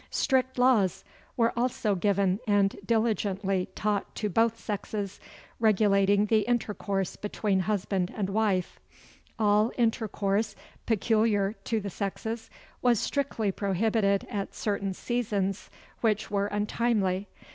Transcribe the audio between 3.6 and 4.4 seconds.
taught to